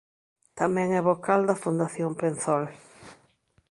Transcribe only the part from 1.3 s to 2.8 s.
da Fundación Penzol.